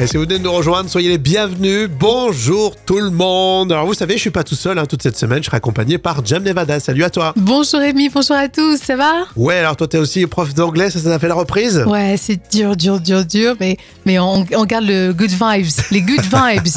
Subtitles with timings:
[0.00, 1.88] Et si vous venez de nous rejoindre, soyez les bienvenus.
[1.88, 3.70] Bonjour tout le monde.
[3.70, 5.38] Alors vous savez, je suis pas tout seul hein, toute cette semaine.
[5.38, 6.80] Je serai accompagné par Jam Nevada.
[6.80, 7.32] Salut à toi.
[7.36, 9.12] Bonjour Rémi, bonjour à tous, ça va?
[9.36, 11.84] Ouais, alors toi t'es aussi prof d'anglais, ça ça a fait la reprise?
[11.86, 16.02] Ouais, c'est dur, dur, dur, dur, mais, mais on, on garde le good vibes, les
[16.02, 16.74] good vibes.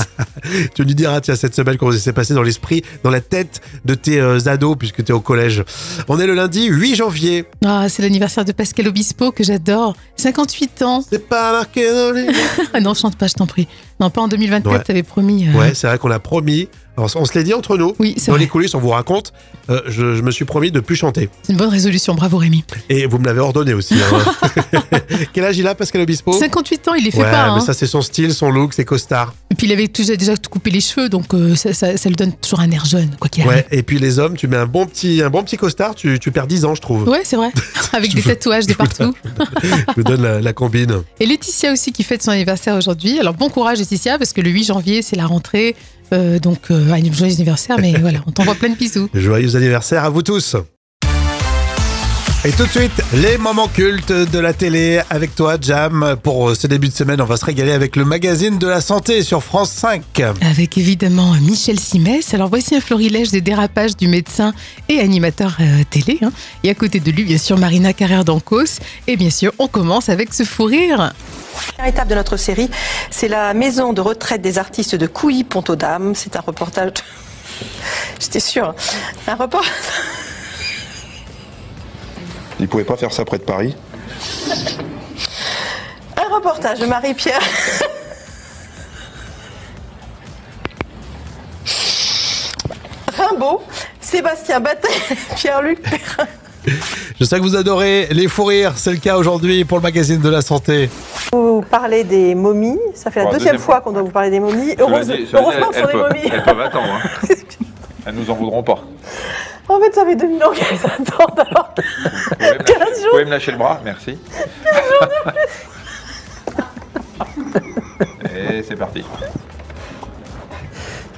[0.75, 3.61] Tu nous diras, tiens, cette semaine, comment ça s'est passé dans l'esprit, dans la tête
[3.83, 5.63] de tes euh, ados, puisque tu es au collège.
[6.07, 7.45] On est le lundi 8 janvier.
[7.65, 9.95] Ah, c'est l'anniversaire de Pascal Obispo que j'adore.
[10.17, 11.03] 58 ans.
[11.09, 12.27] C'est pas marqué dans les...
[12.81, 13.67] Non, chante pas, je t'en prie.
[13.99, 14.83] Non, pas en 2024, Ouais.
[14.83, 15.47] t'avais promis.
[15.47, 16.67] euh, Ouais, c'est vrai qu'on a promis.
[16.97, 17.93] Alors, on se l'est dit entre nous.
[17.99, 18.41] Oui, c'est Dans vrai.
[18.41, 19.31] les coulisses, on vous raconte.
[19.69, 21.29] euh, je, je me suis promis de plus chanter.
[21.43, 22.63] C'est une bonne résolution, bravo Rémi.
[22.89, 23.93] Et vous me l'avez ordonné aussi.
[23.95, 24.81] hein.
[25.33, 27.45] Quel âge il a, Pascal Obispo 58 ans, il les fait Ouais, pas.
[27.45, 27.59] mais hein.
[27.59, 29.33] ça c'est son style, son look, ses costards.
[29.51, 32.15] Et puis il avait déjà, déjà coupé les cheveux, donc euh, ça, ça, ça lui
[32.15, 33.57] donne toujours un air jeune, quoi qu'il arrive.
[33.57, 36.19] Ouais, et puis les hommes, tu mets un bon petit, un bon petit costard, tu,
[36.19, 37.07] tu perds 10 ans, je trouve.
[37.07, 37.51] Ouais, c'est vrai.
[37.93, 39.13] Avec des tatouages de partout.
[39.63, 41.01] Je vous donne la, la combine.
[41.19, 43.19] Et Laetitia aussi qui fête son anniversaire aujourd'hui.
[43.19, 45.75] Alors bon courage Laetitia parce que le 8 janvier c'est la rentrée.
[46.13, 49.09] Euh, donc euh, un joyeux anniversaire mais voilà on t'envoie plein de bisous.
[49.13, 50.55] Joyeux anniversaire à vous tous.
[52.45, 56.15] Et tout de suite, les moments cultes de la télé avec toi, Jam.
[56.23, 59.21] Pour ce début de semaine, on va se régaler avec le magazine de la santé
[59.23, 60.03] sur France 5.
[60.41, 62.33] Avec évidemment Michel Simès.
[62.33, 64.53] Alors voici un florilège des dérapages du médecin
[64.87, 66.19] et animateur euh, télé.
[66.21, 66.31] hein.
[66.63, 68.79] Et à côté de lui bien sûr Marina Carrère d'Ancos.
[69.07, 71.13] Et bien sûr on commence avec ce fou rire.
[71.75, 72.69] Première étape de notre série,
[73.09, 76.13] c'est la maison de retraite des artistes de Couilly, Pont-aux-Dames.
[76.15, 76.91] C'est un reportage.
[78.21, 78.73] J'étais sûre.
[79.27, 79.71] Un reportage.
[82.59, 83.75] Il pouvait pas faire ça près de Paris.
[86.17, 87.41] Un reportage de Marie-Pierre.
[93.17, 93.61] Rimbaud,
[93.99, 94.91] Sébastien Battel,
[95.35, 96.27] Pierre-Luc Perrin.
[97.19, 98.73] Je sais que vous adorez les fous rires.
[98.75, 100.89] C'est le cas aujourd'hui pour le magazine de la santé.
[101.31, 102.77] Vous parlez des momies.
[102.93, 104.75] Ça fait la Bon, deuxième deuxième fois qu'on doit vous parler des momies.
[104.77, 106.29] Heureusement que ce elles, sont des peuvent, momies.
[106.31, 106.87] elles peuvent attendre.
[107.03, 107.09] hein.
[108.05, 108.79] Elles nous en voudront pas.
[109.69, 111.39] En fait, ça fait 2000 ans qu'elles attendent.
[111.39, 113.03] Alors, Vous pouvez, me 15 lâcher, jours.
[113.03, 114.17] vous pouvez me lâcher le bras, merci.
[118.35, 119.03] Et c'est parti.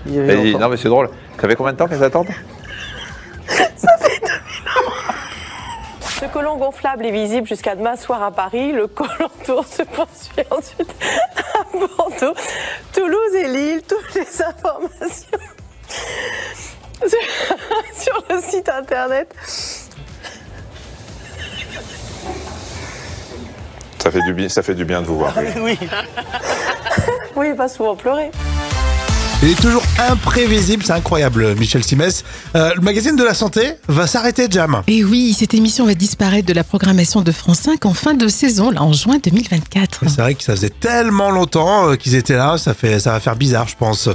[0.06, 1.09] Vas-y, non mais c'est drôle.
[1.40, 2.29] Ça fait combien de temps qu'elles attendent?
[6.19, 8.72] Ce colon gonflable est visible jusqu'à demain soir à Paris.
[8.72, 10.94] Le colon tour se poursuit ensuite
[11.53, 12.34] à Bordeaux,
[12.94, 13.81] Toulouse et Lille.
[13.88, 15.38] Toutes les informations
[18.00, 19.34] sur, le site internet.
[24.02, 25.34] ça fait, du bien, ça fait du bien de vous voir.
[27.36, 28.32] Oui, il va souvent pleurer.
[29.41, 32.25] Il est toujours imprévisible, c'est incroyable, Michel Simès.
[32.57, 34.81] Euh, le magazine de la santé va s'arrêter, Jam.
[34.88, 38.27] Et oui cette émission va disparaître de la programmation de France 5 en fin de
[38.27, 40.09] saison là en juin 2024.
[40.09, 43.22] C'est vrai que ça faisait tellement longtemps euh, qu'ils étaient là, ça, fait, ça va
[43.22, 44.09] faire bizarre, je pense.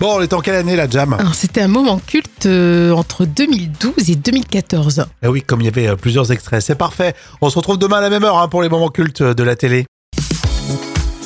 [0.00, 1.14] Bon, on est en quelle année, la Jam?
[1.34, 5.04] C'était un moment culte euh, entre 2012 et 2014.
[5.22, 7.12] Eh oui, comme il y avait plusieurs extraits, c'est parfait.
[7.42, 9.56] On se retrouve demain à la même heure hein, pour les moments cultes de la
[9.56, 9.84] télé.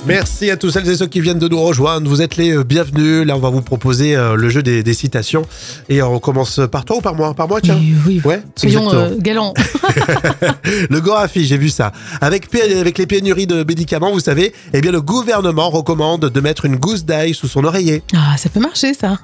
[0.06, 2.06] Merci à tous celles et ceux qui viennent de nous rejoindre.
[2.10, 3.26] Vous êtes les euh, bienvenus.
[3.26, 5.47] Là, on va vous proposer euh, le jeu des, des citations.
[5.88, 7.32] Et on commence par toi ou par moi?
[7.32, 7.78] Par moi, tiens.
[7.81, 9.54] Oui, oui, Ouais, Soyons euh, galants.
[10.91, 11.92] Le Gorafi, j'ai vu ça.
[12.20, 16.66] Avec, avec les pénuries de médicaments, vous savez, eh bien, le gouvernement recommande de mettre
[16.66, 18.03] une gousse d'ail sous son oreiller.
[18.15, 19.19] Ah, ça peut marcher ça.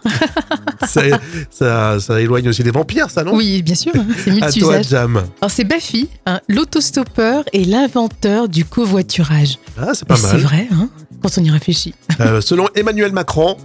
[0.90, 1.02] Ça,
[1.50, 3.34] ça, ça éloigne aussi des vampires, ça, non?
[3.34, 4.88] Oui, bien sûr, hein, c'est À toi, multi-usage.
[4.88, 5.16] Jam.
[5.40, 9.58] Alors c'est Baffy, hein, l'autostoppeur et l'inventeur du covoiturage.
[9.78, 10.40] Ah, c'est pas Et C'est mal.
[10.40, 10.88] vrai, hein,
[11.22, 11.94] quand on y réfléchit.
[12.20, 13.56] Euh, selon Emmanuel Macron,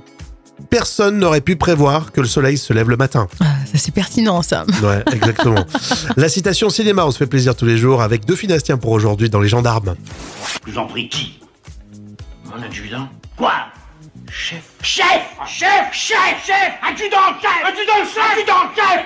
[0.69, 3.28] personne n'aurait pu prévoir que le soleil se lève le matin.
[3.42, 4.66] Ah, ça c'est pertinent ça.
[4.84, 5.66] Ouais, exactement.
[6.18, 9.30] La citation cinéma, on se fait plaisir tous les jours avec deux finastiens pour aujourd'hui
[9.30, 9.96] dans Les Gendarmes.
[10.66, 11.40] Je vous en prie, qui?
[12.46, 13.09] Mon adjudant?
[13.38, 13.52] Quoi?
[14.38, 15.06] Chef Chef
[15.47, 17.63] Chef Chef Chef Adjudant chef?
[17.66, 18.31] Adjudant chef?
[18.34, 19.06] Adjudant chef?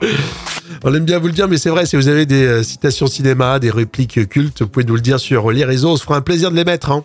[0.00, 2.44] Le chef On aime bien vous le dire, mais c'est vrai, si vous avez des
[2.46, 5.96] euh, citations cinéma, des répliques cultes, vous pouvez nous le dire sur les réseaux, on
[5.96, 6.90] se fera un plaisir de les mettre.
[6.92, 7.04] hein.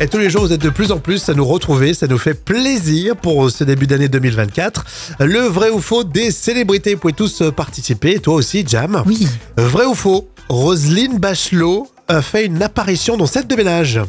[0.00, 1.94] Et tous les jours, vous êtes de plus en plus à nous retrouver.
[1.94, 4.84] Ça nous fait plaisir pour ce début d'année 2024.
[5.20, 6.94] Le vrai ou faux des célébrités.
[6.94, 8.18] Vous pouvez tous euh, participer.
[8.18, 9.02] Toi aussi, Jam.
[9.06, 9.26] Oui.
[9.56, 11.86] Vrai ou faux Roselyne Bachelot
[12.22, 14.00] fait une apparition dans cette de ménage.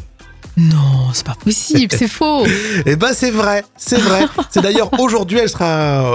[0.56, 2.44] Non, c'est pas possible, c'est faux.
[2.86, 4.26] Eh ben c'est vrai, c'est vrai.
[4.50, 5.64] C'est d'ailleurs aujourd'hui, elle sera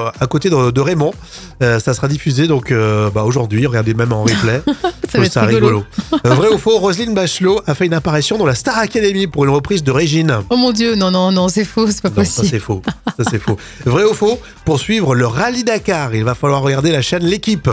[0.07, 1.13] euh, à côté de, de Raymond.
[1.61, 3.65] Euh, ça sera diffusé donc euh, bah, aujourd'hui.
[3.65, 4.61] Regardez même en replay.
[5.11, 5.83] Ça va être sera rigolo.
[6.23, 9.49] Vrai ou faux Roselyne Bachelot a fait une apparition dans la Star Academy pour une
[9.49, 10.37] reprise de Régine.
[10.51, 12.47] Oh mon dieu, non, non, non, c'est faux, c'est pas Non, ça possible.
[12.47, 12.81] c'est faux.
[13.17, 13.57] Ça c'est faux.
[13.85, 17.69] Vrai ou faux Pour suivre le rallye Dakar, il va falloir regarder la chaîne L'équipe.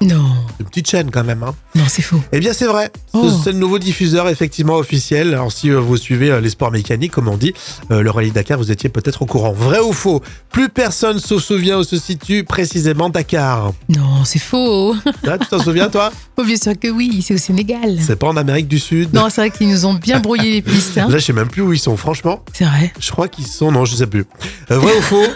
[0.00, 0.24] Non,
[0.60, 1.42] Une petite chaîne quand même.
[1.42, 1.54] Hein.
[1.74, 2.20] non, c'est faux.
[2.30, 2.90] Eh bien, c'est vrai.
[3.14, 3.28] Oh.
[3.42, 5.34] C'est le nouveau diffuseur effectivement officiel.
[5.34, 7.52] Alors, si euh, vous suivez euh, les sports mécaniques, comme on dit,
[7.90, 9.50] euh, le Rallye Dakar, vous étiez peut-être au courant.
[9.52, 10.22] Vrai ou faux?
[10.52, 13.72] Plus personne se souvient où se situe précisément Dakar.
[13.88, 14.94] Non, c'est faux.
[15.26, 16.12] Ah, tu t'en souviens, toi?
[16.40, 17.96] Oh, bien sûr que oui, c'est au Sénégal.
[18.00, 19.12] C'est pas en Amérique du Sud.
[19.12, 20.96] Non, c'est vrai qu'ils nous ont bien brouillé les pistes.
[20.96, 21.08] hein.
[21.08, 22.44] Là, je sais même plus où ils sont, franchement.
[22.52, 22.92] C'est vrai.
[23.00, 23.72] Je crois qu'ils sont.
[23.72, 24.24] Non, je sais plus.
[24.68, 25.26] Vrai ou faux?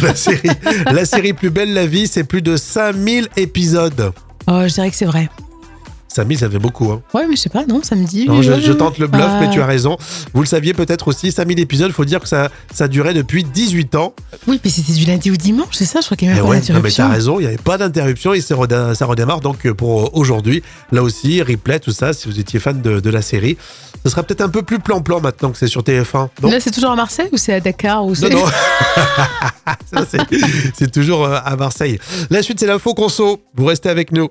[0.06, 0.48] la, série,
[0.86, 4.12] la série Plus belle la vie, c'est plus de 5000 épisodes.
[4.46, 5.28] Oh, je dirais que c'est vrai.
[6.12, 6.90] 5000, ça fait beaucoup.
[6.90, 7.02] Hein.
[7.14, 8.26] Ouais, mais je sais pas, non, ça me dit.
[8.26, 9.96] Non, je, tente le bluff, mais tu as raison.
[10.34, 13.94] Vous le saviez peut-être aussi, 5000 épisodes, faut dire que ça, ça durait depuis 18
[13.94, 14.14] ans.
[14.46, 16.40] Oui, mais c'était du lundi au dimanche, c'est ça Je crois qu'il n'y a Et
[16.40, 17.04] même pas ouais, non, mais d'interruption.
[17.04, 20.62] t'as raison, il n'y avait pas d'interruption et ça redémarre donc euh, pour aujourd'hui.
[20.92, 23.56] Là aussi, replay, tout ça, si vous étiez fan de, de la série.
[24.04, 26.28] Ce sera peut-être un peu plus plan-plan maintenant que c'est sur TF1.
[26.42, 28.30] Non, Là, c'est toujours à Marseille ou c'est à Dakar ou non, c'est...
[28.30, 28.44] non.
[29.92, 30.18] Ça, c'est-
[30.74, 31.98] c'est toujours euh, à Marseille.
[32.30, 33.42] La suite, c'est l'info conso.
[33.54, 34.28] Vous restez avec nous.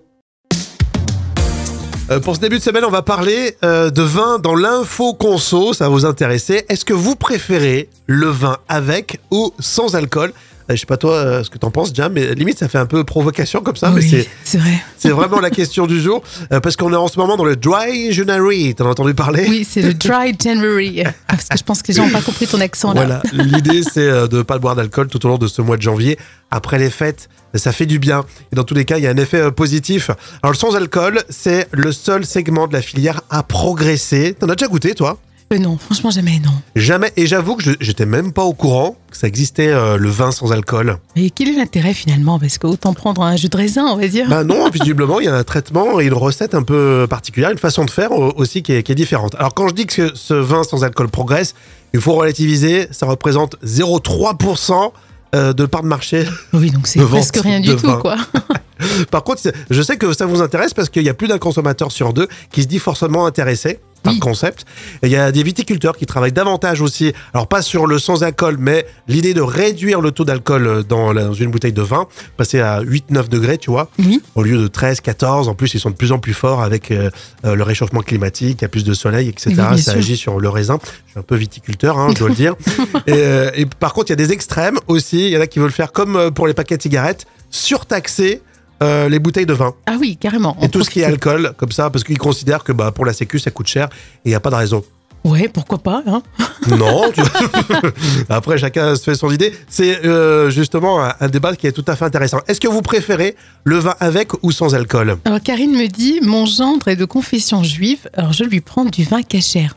[2.12, 5.74] Euh, Pour ce début de semaine, on va parler euh, de vin dans l'info conso.
[5.74, 6.66] Ça va vous intéresser.
[6.68, 10.34] Est-ce que vous préférez le vin avec ou sans alcool?
[10.70, 12.86] Je sais pas toi euh, ce que t'en penses, Jam, mais limite ça fait un
[12.86, 14.74] peu provocation comme ça, Oui, c'est vrai.
[14.98, 16.22] c'est vraiment la question du jour
[16.52, 18.76] euh, parce qu'on est en ce moment dans le dry January.
[18.76, 19.46] T'en as entendu parler?
[19.50, 21.04] Oui, c'est le dry January.
[21.06, 23.06] Ah, Parce que je pense que les gens n'ont pas compris ton accent là.
[23.06, 25.78] Voilà, l'idée c'est euh, de ne pas boire d'alcool tout au long de ce mois
[25.78, 26.18] de janvier.
[26.52, 28.26] Après les fêtes, ça fait du bien.
[28.52, 30.10] Et dans tous les cas, il y a un effet euh, positif.
[30.44, 34.36] Alors le sans alcool, c'est le seul segment de la filière à progresser.
[34.40, 35.18] T'en as déjà goûté toi?
[35.52, 36.52] Euh, non, franchement, jamais, non.
[36.76, 37.12] Jamais.
[37.18, 40.32] Et j'avoue que je- j'étais même pas au courant que ça existait euh, le vin
[40.32, 40.98] sans alcool.
[41.16, 42.38] Et quel est l'intérêt finalement?
[42.40, 44.30] Parce qu'autant prendre un jus de raisin, on va dire.
[44.30, 47.58] Bah non, visiblement, il y a un traitement et une recette un peu particulière, une
[47.58, 49.34] façon de faire aussi qui est, qui est différente.
[49.40, 51.56] Alors quand je dis que ce vin sans alcool progresse,
[51.96, 54.92] il faut relativiser, ça représente 0,3%
[55.36, 56.26] euh, de part de marché.
[56.54, 57.98] oui, donc c'est de presque vente rien de du tout, vin.
[57.98, 58.16] quoi.
[59.12, 61.38] Par contre, c'est- je sais que ça vous intéresse parce qu'il y a plus d'un
[61.38, 64.20] consommateur sur deux qui se dit forcément intéressé par Oui.
[64.20, 64.66] concept.
[65.04, 68.58] Et il y a des viticulteurs qui travaillent davantage aussi, alors pas sur le sans-alcool,
[68.60, 72.08] mais l'idée de réduire le taux d'alcool dans, la- dans une bouteille de vin,
[72.38, 74.22] passer à 8-9 degrés, tu vois, Oui.
[74.36, 75.48] au lieu de 13, 14.
[75.50, 77.10] En plus, ils sont de plus en plus forts avec euh,
[77.46, 79.54] euh, le réchauffement climatique, il y a plus de soleil, etc.
[79.72, 80.00] Oui, ça sûr.
[80.00, 80.80] agit sur le raisin.
[81.08, 82.56] Je suis un peu viticulteur, hein, je dois le dire.
[83.08, 85.26] Et, euh, et par contre, il y a des extrêmes aussi.
[85.28, 87.26] Il y en a qui veulent faire comme euh, pour les paquets de cigarettes,
[87.70, 88.42] surtaxer
[88.84, 90.56] euh, les bouteilles de vin Ah oui, carrément.
[90.62, 93.14] et tout ce qui est alcool, comme ça, parce qu'ils considèrent que bah, pour la
[93.14, 94.84] sécu, ça coûte cher et il n'y a pas de raison.
[95.26, 96.22] Ouais, pourquoi pas hein
[96.78, 97.22] Non, tu-
[98.30, 99.54] après chacun se fait son idée.
[99.68, 102.40] C'est euh, justement un, un débat qui est tout à fait intéressant.
[102.48, 103.36] Est-ce que vous préférez
[103.66, 105.18] le vin avec ou sans alcool?
[105.26, 109.04] Alors Karine me dit, mon gendre est de confession juive, alors je lui prends du
[109.04, 109.74] vin cachère.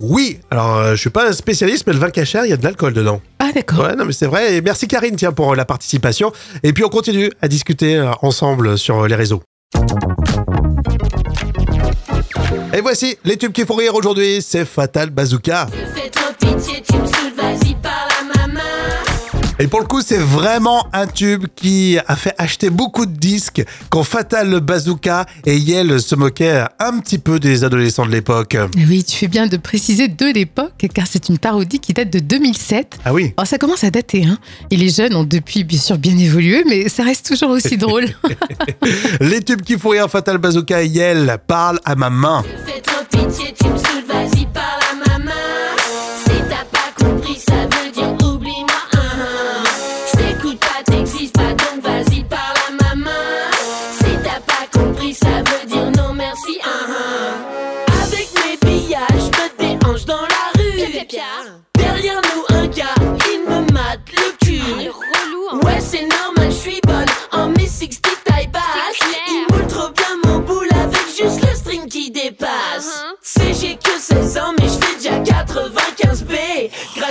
[0.00, 2.56] Oui, alors euh, je suis pas un spécialiste, mais le vin cachère, il y a
[2.56, 3.20] de l'alcool dedans.
[3.46, 3.80] Ah d'accord.
[3.80, 4.54] Ouais, non, mais c'est vrai.
[4.54, 6.32] Et merci Karine, tiens, pour la participation.
[6.62, 9.42] Et puis on continue à discuter euh, ensemble sur les réseaux.
[12.72, 15.66] Et voici les tubes qui font rire aujourd'hui, c'est Fatal Bazooka.
[15.94, 17.13] Fais trop pitié, tu me
[19.64, 23.64] Et pour le coup, c'est vraiment un tube qui a fait acheter beaucoup de disques
[23.88, 28.58] quand Fatal Bazooka et Yel se moquaient un petit peu des adolescents de l'époque.
[28.76, 32.18] Oui, tu fais bien de préciser de l'époque, car c'est une parodie qui date de
[32.18, 32.98] 2007.
[33.06, 34.36] Ah oui Alors ça commence à dater, hein.
[34.70, 38.04] Et les jeunes ont depuis bien sûr bien évolué, mais ça reste toujours aussi drôle.
[39.20, 42.44] Les tubes qui font rire Fatal Bazooka et Yel parlent à ma main.
[42.66, 44.03] Fais trop pitié, tu me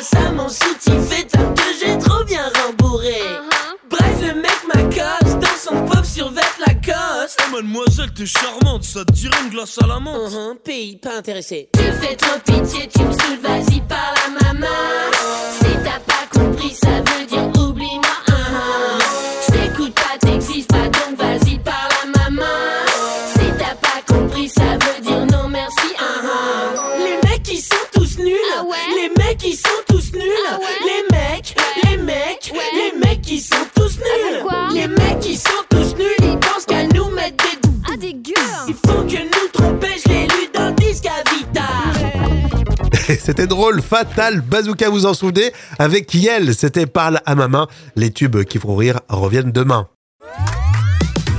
[0.03, 3.22] Grâce à mon soutien fait que j'ai trop bien rembourré.
[3.89, 7.39] Bref, le mec m'accoste dans son pauvre survêt Lacoste.
[7.48, 11.17] Oh mademoiselle, t'es charmante, ça te dirait une glace à la menthe Uhum, pays pas
[11.19, 11.69] intéressé.
[11.74, 14.67] Tu fais trop pitié, tu me saoules, vas-y par la maman.
[15.62, 18.01] Si t'as pas compris, ça veut dire oublie-moi.
[18.27, 19.00] uhum.
[19.48, 20.89] Je t'écoute pas, t'existes pas,
[28.89, 30.21] Les mecs ils sont tous nuls.
[30.85, 34.43] Les mecs, les mecs, les mecs ils sont tous nuls.
[34.73, 36.15] Les mecs ils sont tous nuls.
[36.21, 38.33] Ils pensent qu'à nous mettre des Ah, dégueu
[38.67, 43.13] il faut que nous tromper, je l'ai lu dans le disque à Vita.
[43.23, 45.51] C'était drôle, Fatal Bazooka, vous en souvenez?
[45.79, 47.67] Avec Yel, c'était Parle à ma main.
[47.95, 49.87] Les tubes qui font rire reviennent demain.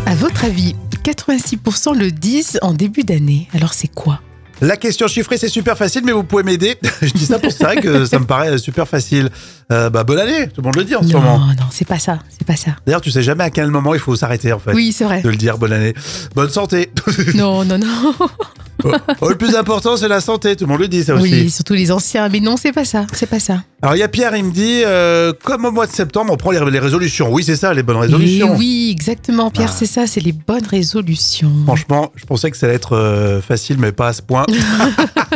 [0.06, 3.48] À votre avis, 86% le disent en début d'année.
[3.54, 4.20] Alors c'est quoi?
[4.60, 6.76] La question chiffrée, c'est super facile, mais vous pouvez m'aider.
[7.02, 9.28] Je dis ça pour vrai que ça me paraît super facile.
[9.72, 11.38] Euh, bah, bonne année, tout le monde le dit en ce Non, moment.
[11.38, 12.72] non, c'est pas ça, c'est pas ça.
[12.86, 14.72] D'ailleurs, tu sais jamais à quel moment il faut s'arrêter en fait.
[14.72, 15.22] Oui, c'est vrai.
[15.22, 15.94] De le dire, bonne année.
[16.34, 16.90] Bonne santé.
[17.34, 18.14] Non, non, non.
[19.20, 21.22] Oh, le plus important, c'est la santé, tout le monde le dit ça aussi.
[21.32, 22.28] Oui, surtout les anciens.
[22.28, 23.62] Mais non, c'est pas ça, c'est pas ça.
[23.84, 26.38] Alors il y a Pierre, il me dit, euh, comme au mois de septembre, on
[26.38, 27.30] prend les, les résolutions.
[27.30, 28.56] Oui, c'est ça, les bonnes Et résolutions.
[28.56, 29.76] oui, exactement, Pierre, Ah.
[29.78, 31.52] c'est ça, c'est les bonnes résolutions.
[31.66, 34.46] Franchement, je pensais que ça allait être euh, facile, mais pas à ce point.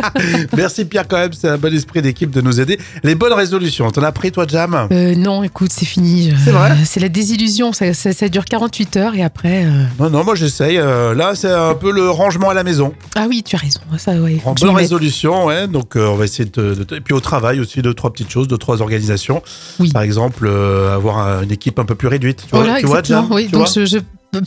[0.57, 2.79] Merci Pierre quand même, c'est un bon esprit d'équipe de nous aider.
[3.03, 4.89] Les bonnes résolutions, t'en as pris toi, Jam?
[4.93, 6.33] Euh, non, écoute, c'est fini.
[6.45, 6.71] C'est vrai?
[6.85, 9.67] C'est la désillusion, ça, ça- ça dure 48 heures et après...
[10.01, 10.77] Non, non, moi j'essaye.
[10.77, 12.95] là, c'est un peu le rangement à la maison.
[13.15, 14.41] Ah oui, tu as raison, ça, ouais.
[14.47, 15.69] En bonne résolution, ouais.
[15.69, 18.38] Donc on va essayer de, de- Et puis au travail aussi, deux, trois petites choses,
[18.47, 19.43] deux, trois organisations.
[19.81, 19.91] Oui.
[19.93, 22.43] Par exemple, euh, avoir un- une équipe un peu plus réduite.
[22.45, 23.03] Tu vois, Voilà, tu vois.
[23.03, 23.99] Jam oui, Tu donc vois je, je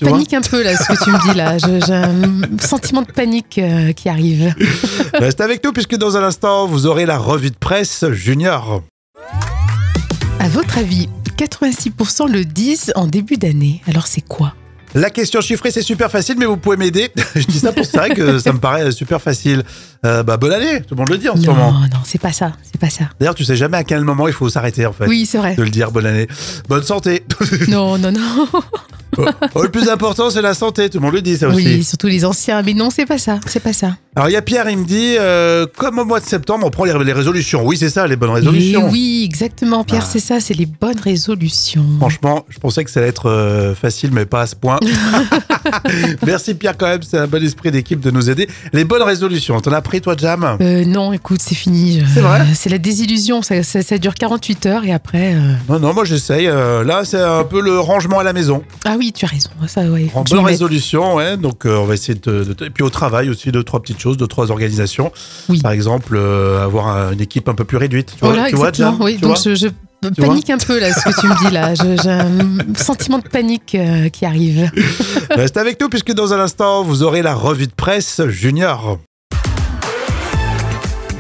[0.06, 1.58] panique un peu là, ce que tu me dis là.
[1.58, 4.54] J'ai un sentiment de panique euh, qui arrive.
[5.16, 8.84] Reste avec nous puisque dans un instant, vous aurez la revue de presse junior.
[10.40, 13.82] À votre avis, 86% le disent en début d'année.
[13.88, 14.54] Alors c'est quoi?
[14.94, 17.10] La question chiffrée, c'est super facile, mais vous pouvez m'aider.
[17.36, 19.64] Je dis ça pour c'est vrai que ça me paraît super facile.
[20.06, 21.72] Euh, bah, bonne année, tout le monde le dit en ce Non, moment.
[21.72, 23.06] non, c'est pas ça, c'est pas ça.
[23.20, 25.08] D'ailleurs, tu sais jamais à quel moment il faut s'arrêter en fait.
[25.08, 25.56] Oui, c'est vrai.
[25.56, 26.28] De le dire, bonne année.
[26.68, 27.24] Bonne santé.
[27.68, 28.48] Non, non, non.
[29.56, 31.58] Oh, le plus important, c'est la santé, tout le monde le dit ça aussi.
[31.58, 32.62] Oui, surtout les anciens.
[32.62, 33.98] Mais non, c'est pas ça, c'est pas ça.
[34.14, 36.70] Alors il y a Pierre, il me dit, euh, comme au mois de septembre, on
[36.70, 37.66] prend les, les résolutions.
[37.66, 38.90] Oui, c'est ça, les bonnes résolutions.
[38.92, 40.10] oui, exactement, Pierre, Ah.
[40.12, 41.86] c'est ça, c'est les bonnes résolutions.
[41.98, 44.80] Franchement, je pensais que ça allait être euh, facile, mais pas à ce point.
[46.26, 48.50] Merci Pierre quand même, c'est un bon esprit d'équipe de nous aider.
[48.74, 50.58] Les bonnes résolutions, t'en as pris toi, Jam?
[50.60, 52.04] Euh, non, écoute, c'est fini.
[52.14, 52.42] C'est vrai?
[52.54, 55.36] C'est la désillusion, ça, ça- ça dure 48 heures et après...
[55.70, 56.48] Non, non, moi j'essaye.
[56.48, 58.62] là, c'est un peu le rangement à la maison.
[58.84, 60.10] Ah oui, tu as raison, ça, ouais.
[60.14, 61.38] En bonne résolution, ouais.
[61.38, 64.18] Donc on va essayer de, de- Et puis au travail aussi, deux, trois petites choses,
[64.18, 65.12] deux, trois organisations.
[65.50, 65.62] Oui.
[65.62, 68.14] Par exemple, euh, avoir un- une équipe un peu plus réduite.
[68.14, 68.98] Tu vois, Voilà, tu vois, exactement.
[68.98, 71.28] Jam oui, Tu donc vois je, je vois panique un peu là, ce que tu
[71.28, 71.74] me dis là.
[71.76, 74.70] J'ai un sentiment de panique euh, qui arrive.
[75.30, 78.98] Reste avec nous puisque dans un instant, vous aurez la revue de presse junior.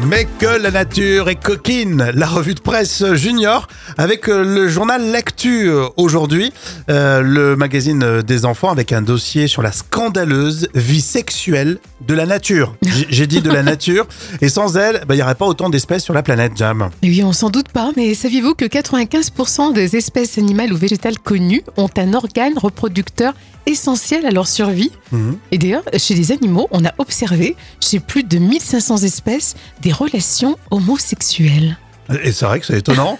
[0.07, 3.67] Mais que la nature est coquine, la revue de presse junior
[3.97, 6.51] avec euh, le journal L'actu euh, aujourd'hui,
[6.89, 11.77] euh, le magazine des enfants avec un dossier sur la scandaleuse vie sexuelle
[12.07, 12.75] de la nature.
[13.09, 14.07] J'ai- dit de la nature
[14.41, 16.89] et sans elle, bah, il n'y aurait pas autant d'espèces sur la planète, Jam.
[17.03, 21.61] Oui, on s'en doute pas, mais saviez-vous que 95% des espèces animales ou végétales connues
[21.77, 23.33] ont un organe reproducteur
[23.67, 24.91] essentiel à leur survie?
[25.11, 25.37] Mhm.
[25.51, 30.57] Et d'ailleurs, chez les animaux, on a observé, chez plus de 1500 espèces, des relations
[30.71, 31.77] homosexuelles.
[32.23, 33.17] Et c'est vrai que c'est étonnant.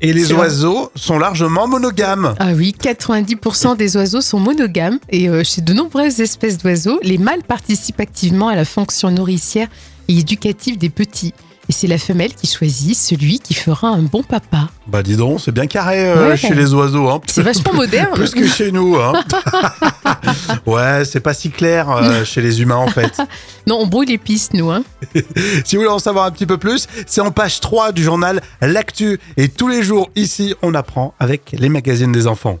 [0.00, 2.34] Et les oiseaux sont largement monogames.
[2.40, 7.18] Ah oui, 90% des oiseaux sont monogames et euh, chez de nombreuses espèces d'oiseaux, les
[7.18, 9.68] mâles participent activement à la fonction nourricière
[10.08, 11.32] et éducative des petits.
[11.68, 14.68] Et c'est la femelle qui choisit celui qui fera un bon papa.
[14.86, 16.36] Bah dis donc, c'est bien carré euh, Ouais.
[16.36, 17.08] chez les oiseaux.
[17.08, 17.20] Hein.
[17.26, 18.10] C'est vachement moderne.
[18.14, 18.96] Plus que chez nous.
[18.96, 19.14] Hein.
[20.66, 23.12] ouais, c'est pas si clair euh, chez les humains en fait.
[23.66, 24.70] Non, on brouille les pistes, nous.
[24.70, 24.84] Hein.
[25.64, 28.42] Si vous voulez en savoir un petit peu plus, c'est en page 3 du journal
[28.60, 29.18] L'actu.
[29.38, 32.58] Et tous les jours ici, on apprend avec les magazines des enfants.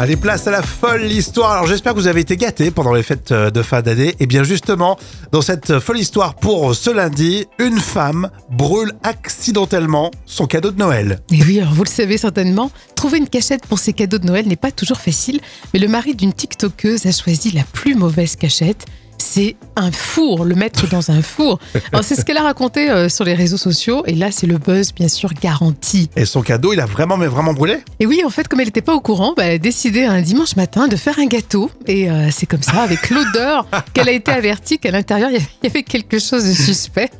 [0.00, 1.52] Allez, place à la folle histoire.
[1.52, 4.14] Alors j'espère que vous avez été gâtés pendant les fêtes euh, de fin d'année.
[4.18, 4.98] Et bien justement,
[5.30, 11.20] dans cette folle histoire pour ce lundi, une femme brûle accidentellement son cadeau de Noël.
[11.30, 14.48] Et oui, alors vous le savez certainement, trouver une cachette pour ses cadeaux de Noël
[14.48, 15.38] n'est pas toujours facile,
[15.74, 18.86] mais le mari d'une TikTokeuse a choisi la plus mauvaise cachette.
[19.32, 21.60] C'est un four, le mettre dans un four.
[22.02, 24.92] C'est ce qu'elle a raconté euh, sur les réseaux sociaux, et là c'est le buzz
[24.92, 26.10] bien sûr garanti.
[26.16, 27.76] Et son cadeau, il a vraiment, mais vraiment brûlé?
[28.00, 30.20] Et oui, en fait, comme elle n'était pas au courant, bah, elle a décidé un
[30.20, 31.70] dimanche matin de faire un gâteau.
[31.86, 35.36] Et euh, c'est comme ça, avec l'odeur, qu'elle a été avertie qu'à l'intérieur, il y
[35.36, 37.10] avait- il y avait quelque chose de suspect.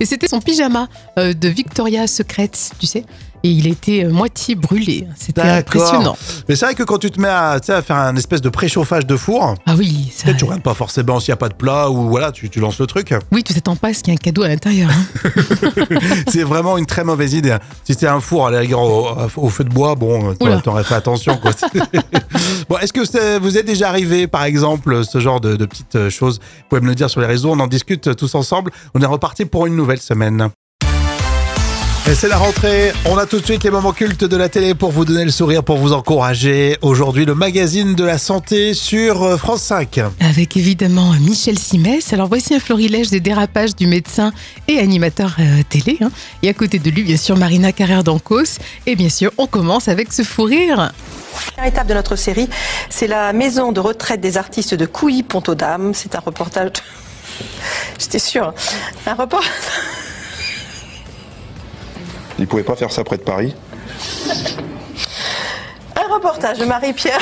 [0.00, 3.04] Et c'était son pyjama euh, de Victoria's Secret, tu sais.
[3.46, 5.06] Et il était euh, moitié brûlé.
[5.16, 6.16] C'était impressionnant.
[6.48, 9.16] Mais c'est vrai que quand tu te mets à, faire un espèce de préchauffage de
[9.18, 12.08] four, Ah oui, ça, tu regardes pas forcément s'il n'y a pas de plat ou
[12.08, 13.12] voilà, tu, tu lances le truc.
[13.32, 14.90] oui, tu t'attends pas à ce qu'il y ait un cadeau à l'intérieur.
[14.90, 15.30] hein.
[16.28, 17.54] c'est vraiment une très mauvaise idée.
[17.84, 20.60] Si c'était un four à la rigueur au, au feu de bois, bon, Oula.
[20.62, 21.36] t'aurais- fait attention.
[21.36, 21.50] Quoi.
[22.70, 25.96] bon, est-ce que c'est- vous êtes déjà arrivé, par exemple, ce genre de, de petites
[25.96, 26.38] euh, choses?
[26.40, 28.70] Vous pouvez me le dire sur les réseaux, on en discute tous ensemble.
[28.94, 30.48] On est reparti pour une nouvelle semaine.
[32.06, 32.92] Et c'est la rentrée.
[33.06, 35.30] On a tout de suite les moments cultes de la télé pour vous donner le
[35.30, 36.76] sourire, pour vous encourager.
[36.82, 40.00] Aujourd'hui, le magazine de la santé sur euh, France 5.
[40.20, 42.12] Avec évidemment Michel Simès.
[42.12, 44.32] Alors voici un florilège des dérapages du médecin
[44.68, 45.96] et animateur euh, télé.
[46.02, 46.10] hein.
[46.42, 48.58] Et à côté de lui, bien sûr, Marina Carrère d'Ancos.
[48.86, 50.92] Et bien sûr, on commence avec ce fou rire.
[51.54, 52.50] Première étape de notre série,
[52.90, 55.92] c'est la maison de retraite des artistes de Couilly-Pont-aux-Dames.
[55.94, 56.70] C'est un reportage.
[57.98, 58.48] J'étais sûre.
[58.48, 58.54] hein.
[59.06, 59.50] Un reportage.
[62.38, 63.54] Il pouvait pas faire ça près de Paris.
[65.96, 67.20] Un reportage de Marie-Pierre.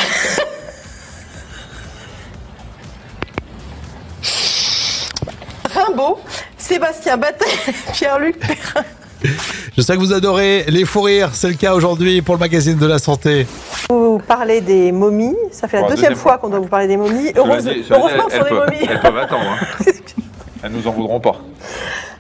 [5.75, 6.19] Rimbaud,
[6.59, 7.49] Sébastien Battel,
[7.92, 8.85] Pierre-Luc Perrin.
[9.76, 11.31] Je sais que vous adorez les fous rires.
[11.33, 13.47] C'est le cas aujourd'hui pour le magazine de la santé.
[13.88, 15.37] Vous parlez des momies.
[15.52, 17.28] Ça fait la deuxième deuxième fois qu'on doit vous parler des momies.
[17.28, 18.87] Cela Heureuse- dit- cela dit, heureusement que ce sont des momies.
[18.90, 19.45] elles peuvent attendre.
[19.61, 19.66] hein.
[20.64, 21.37] Elles nous en voudront pas.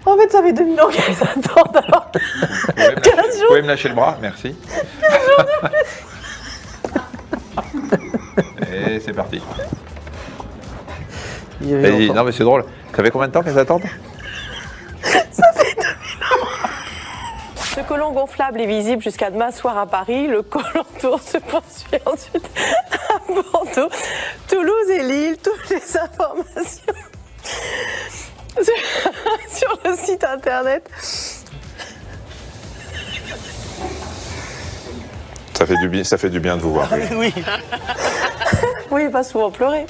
[0.04, 1.76] En fait, ça fait 2000 ans qu'elles attendent.
[1.86, 4.56] Alors, Vous pouvez me 15 lâcher, vous pouvez me lâcher le bras, merci.
[8.72, 9.40] Et c'est parti.
[11.60, 12.64] Vas-y, non mais c'est drôle.
[12.94, 13.84] Ça fait combien de temps qu'elles attendent?
[17.74, 20.26] Ce colon gonflable est visible jusqu'à demain soir à Paris.
[20.26, 22.50] Le colon tour se poursuit ensuite
[23.08, 23.90] à Bordeaux,
[24.48, 25.36] Toulouse et Lille.
[25.42, 26.92] Toutes les informations
[29.48, 30.88] sur, le site internet.
[35.54, 36.90] ça fait, du bien, ça fait du bien de vous voir.
[38.90, 39.86] Oui, il va souvent pleurer.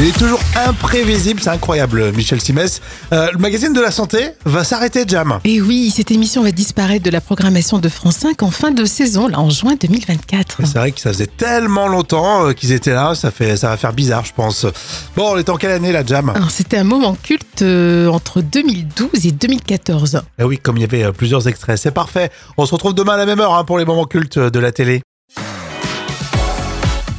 [0.00, 2.80] Il est toujours imprévisible, c'est incroyable, Michel Simès.
[3.12, 5.38] Euh, le magazine de la santé va s'arrêter, Jam.
[5.44, 8.84] Et oui, cette émission va disparaître de la programmation de France 5 en fin de
[8.86, 10.62] saison, là, en juin 2024.
[10.64, 13.76] C'est vrai que ça faisait tellement longtemps euh, qu'ils étaient là, ça, fait, ça va
[13.76, 14.66] faire bizarre, je pense.
[15.14, 16.34] Bon, on est en quelle année, la Jam?
[16.50, 20.22] C'était un moment culte euh, entre 2012 et 2014.
[20.40, 22.30] Eh oui, comme il y avait plusieurs extraits, c'est parfait.
[22.56, 24.72] On se retrouve demain à la même heure hein, pour les moments cultes de la
[24.72, 25.02] télé.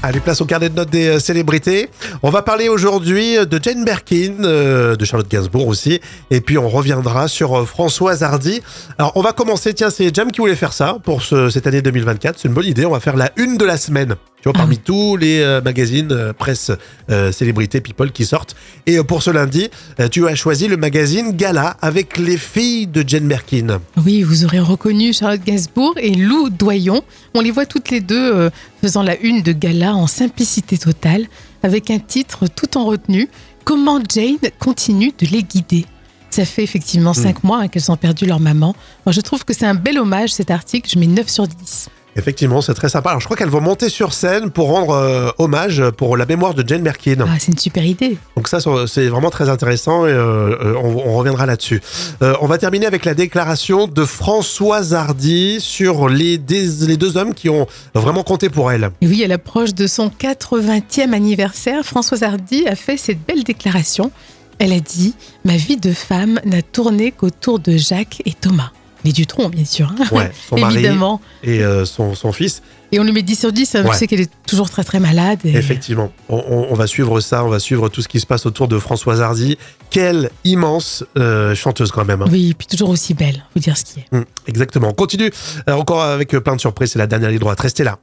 [0.08, 1.90] Allez, place au carnet de notes des euh, célébrités.
[2.22, 6.70] On va parler aujourd'hui de Jane Birkin, euh, de Charlotte Gainsbourg aussi, et puis on
[6.70, 8.62] reviendra sur euh, Françoise Hardy.
[9.00, 11.82] Alors, on va commencer, tiens, c'est Jam qui voulait faire ça pour ce- cette année
[11.82, 12.38] 2024.
[12.38, 14.16] C'est une bonne idée, on va faire la une de la semaine.
[14.46, 16.70] Tu vois, parmi tous les euh, magazines, euh, presse,
[17.10, 18.56] euh, célébrités, people qui sortent.
[18.86, 19.72] Et pour ce lundi,
[20.12, 23.80] tu as choisi le magazine Gala avec les filles de Jane Birkin.
[23.98, 27.02] Oui, vous aurez reconnu Charlotte Gainsbourg et Lou Doyon.
[27.34, 28.52] On les voit toutes les deux
[28.84, 31.26] faisant la une de gala en simplicité totale,
[31.64, 33.28] avec un titre tout en retenue
[33.64, 35.88] Comment Jane continue de les guider.
[36.30, 38.76] Ça fait effectivement cinq mois hein, qu'elles ont perdu leur maman.
[39.08, 40.88] Moi, je trouve que c'est un bel hommage cet article.
[40.88, 41.90] Je mets 9 sur 10.
[42.18, 43.10] Effectivement, c'est très sympa.
[43.10, 46.54] Alors, je crois qu'elles vont monter sur scène pour rendre euh, hommage pour la mémoire
[46.54, 47.18] de Jane Birkin.
[47.22, 48.18] Ah, c'est une super idée.
[48.38, 51.82] Donc ça, c'est vraiment très intéressant et euh, on, on reviendra là-dessus.
[52.22, 57.18] Euh, on va terminer avec la déclaration de Françoise Hardy sur les, des- les deux
[57.18, 58.92] hommes qui ont vraiment compté pour elle.
[59.02, 64.12] Et oui, à l'approche de son 80e anniversaire, Françoise Hardy a fait cette belle déclaration.
[64.58, 68.72] Elle a dit Ma vie de femme n'a tourné qu'autour de Jacques et Thomas.
[69.06, 69.94] Les Dutronc, bien sûr.
[69.98, 70.04] hein.
[70.12, 71.22] Ouais, son mari Évidemment.
[71.44, 72.62] et euh, son, son fils.
[72.92, 73.94] Et on lui met 10 sur 10, hein, Ouais.
[73.94, 75.40] je sais qu'elle est toujours très très malade.
[75.46, 78.26] et- Effectivement, on, on- on va suivre ça, on va suivre tout ce qui se
[78.26, 79.58] passe autour de Françoise Hardy.
[79.90, 82.22] Quelle immense euh, chanteuse quand même.
[82.22, 82.28] hein.
[82.32, 84.06] Oui, puis toujours aussi belle, faut dire ce qui est.
[84.16, 84.90] Hum, exactement.
[84.90, 85.30] On continue
[85.70, 86.92] euh, encore avec plein de surprises.
[86.92, 87.60] C'est la dernière ligne droite.
[87.60, 88.00] Restez là.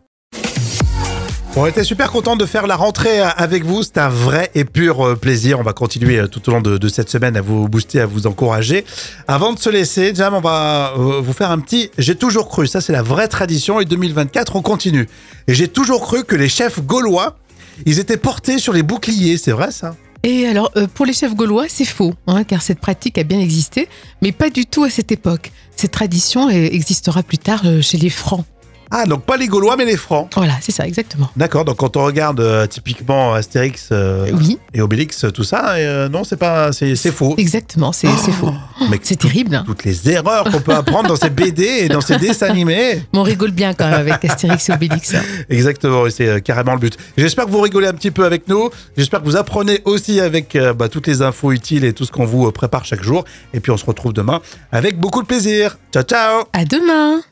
[1.54, 3.82] On était super content de faire la rentrée euh, avec vous.
[3.82, 5.60] C'est un vrai et pur euh, plaisir.
[5.60, 8.26] On va continuer euh, tout au long de, cette semaine à vous booster, à vous
[8.26, 8.86] encourager.
[9.28, 12.66] Avant de se laisser, Jam, on va vous faire un petit J'ai toujours cru.
[12.66, 13.80] Ça, c'est la vraie tradition.
[13.80, 15.06] Et 2024, on continue.
[15.46, 17.36] Et j'ai toujours cru que les chefs gaulois,
[17.84, 19.36] ils étaient portés sur les boucliers.
[19.36, 19.94] C'est vrai, ça?
[20.22, 23.88] Et alors, pour les chefs gaulois, c'est faux, hein, car cette pratique a bien existé,
[24.22, 25.50] mais pas du tout à cette époque.
[25.76, 28.46] Cette tradition existera plus tard chez les Francs.
[28.94, 30.28] Ah, donc pas les Gaulois, mais les Francs.
[30.36, 31.30] Voilà, c'est ça, exactement.
[31.34, 36.10] D'accord, donc quand on regarde euh, typiquement Astérix euh, Oui, et Obélix, tout ça, euh,
[36.10, 37.34] non, c'est pas, c'est c'est faux.
[37.38, 38.52] exactement, c'est c'est faux.
[38.90, 39.54] Mais C'est tout- terrible.
[39.54, 39.62] hein.
[39.66, 43.02] Toutes les erreurs qu'on peut apprendre dans ces BD et dans ces dessins animés.
[43.14, 45.14] Mais on rigole bien quand même avec Astérix et Obélix.
[45.14, 45.22] hein.
[45.48, 46.98] Exactement, et c'est euh, carrément le but.
[47.16, 48.68] J'espère que vous rigolez un petit peu avec nous.
[48.96, 52.12] J'espère que vous apprenez aussi avec euh, bah, toutes les infos utiles et tout ce
[52.12, 53.24] qu'on vous euh, prépare chaque jour.
[53.54, 55.78] Et puis on se retrouve demain avec beaucoup de plaisir.
[55.94, 57.22] Ciao, ciao À demain